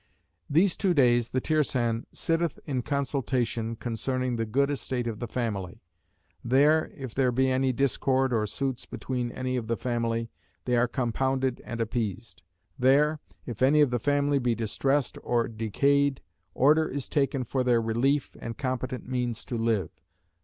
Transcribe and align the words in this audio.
These 0.49 0.77
two 0.77 0.95
days 0.95 1.29
the 1.29 1.39
Tirsan 1.39 2.05
sitteth 2.11 2.57
in 2.65 2.81
consultation 2.81 3.75
concerning 3.75 4.35
the 4.35 4.47
good 4.47 4.71
estate 4.71 5.05
of 5.05 5.19
the 5.19 5.27
family. 5.27 5.79
There, 6.43 6.89
if 6.95 7.13
there 7.13 7.31
be 7.31 7.51
any 7.51 7.71
discord 7.71 8.33
or 8.33 8.47
suits 8.47 8.87
between 8.87 9.31
any 9.31 9.57
of 9.57 9.67
the 9.67 9.77
family, 9.77 10.31
they 10.65 10.75
are 10.75 10.87
compounded 10.87 11.61
and 11.63 11.79
appeased. 11.79 12.41
There, 12.79 13.19
if 13.45 13.61
any 13.61 13.81
of 13.81 13.91
the 13.91 13.99
family 13.99 14.39
be 14.39 14.55
distressed 14.55 15.19
or 15.21 15.47
decayed, 15.47 16.21
order 16.55 16.87
is 16.89 17.07
taken 17.07 17.43
for 17.43 17.63
their 17.63 17.79
relief 17.79 18.35
and 18.41 18.57
competent 18.57 19.07
means 19.07 19.45
to 19.45 19.55
live. 19.55 19.91